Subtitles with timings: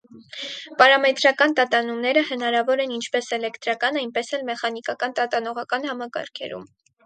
[0.77, 6.69] Պարամետրական տատանումները հնարավոր են ինչպես էլեկտրական, այնպես էլ՝ մեխանիկական տատանողական համակարգերում։